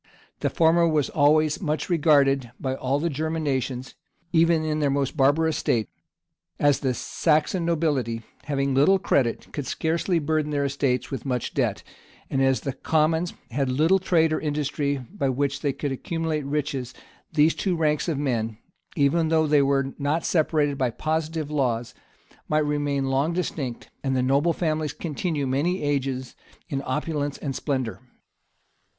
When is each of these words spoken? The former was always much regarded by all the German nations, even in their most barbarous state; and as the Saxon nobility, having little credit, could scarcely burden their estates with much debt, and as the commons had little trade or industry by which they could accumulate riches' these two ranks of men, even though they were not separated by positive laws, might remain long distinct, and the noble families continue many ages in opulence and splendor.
The 0.39 0.49
former 0.49 0.87
was 0.87 1.11
always 1.11 1.61
much 1.61 1.87
regarded 1.87 2.49
by 2.59 2.73
all 2.73 2.97
the 2.99 3.07
German 3.07 3.43
nations, 3.43 3.93
even 4.33 4.65
in 4.65 4.79
their 4.79 4.89
most 4.89 5.15
barbarous 5.15 5.57
state; 5.57 5.89
and 6.57 6.69
as 6.69 6.79
the 6.79 6.95
Saxon 6.95 7.65
nobility, 7.65 8.23
having 8.45 8.73
little 8.73 8.97
credit, 8.97 9.53
could 9.53 9.67
scarcely 9.67 10.17
burden 10.17 10.49
their 10.49 10.65
estates 10.65 11.11
with 11.11 11.23
much 11.23 11.53
debt, 11.53 11.83
and 12.31 12.41
as 12.41 12.61
the 12.61 12.73
commons 12.73 13.35
had 13.51 13.69
little 13.69 13.99
trade 13.99 14.33
or 14.33 14.39
industry 14.39 14.97
by 14.97 15.29
which 15.29 15.61
they 15.61 15.71
could 15.71 15.91
accumulate 15.91 16.45
riches' 16.45 16.95
these 17.33 17.53
two 17.53 17.75
ranks 17.75 18.07
of 18.07 18.17
men, 18.17 18.57
even 18.95 19.27
though 19.27 19.45
they 19.45 19.61
were 19.61 19.93
not 19.99 20.25
separated 20.25 20.79
by 20.79 20.89
positive 20.89 21.51
laws, 21.51 21.93
might 22.49 22.65
remain 22.65 23.05
long 23.05 23.33
distinct, 23.33 23.91
and 24.03 24.15
the 24.17 24.23
noble 24.23 24.51
families 24.51 24.93
continue 24.93 25.45
many 25.45 25.83
ages 25.83 26.35
in 26.69 26.81
opulence 26.87 27.37
and 27.37 27.55
splendor. 27.55 27.99